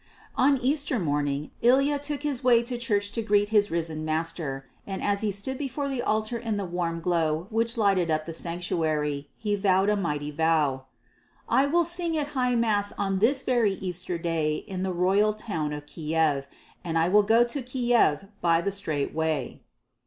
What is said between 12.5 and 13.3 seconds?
Mass on